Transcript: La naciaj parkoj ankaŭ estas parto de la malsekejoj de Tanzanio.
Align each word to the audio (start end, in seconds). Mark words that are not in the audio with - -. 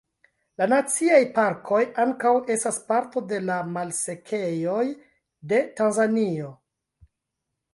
La 0.59 0.67
naciaj 0.69 1.19
parkoj 1.35 1.81
ankaŭ 2.03 2.31
estas 2.55 2.79
parto 2.87 3.23
de 3.33 3.41
la 3.51 3.59
malsekejoj 3.75 4.81
de 5.53 5.61
Tanzanio. 5.83 6.51